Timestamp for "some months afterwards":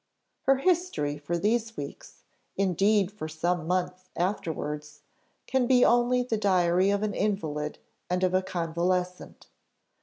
3.27-5.03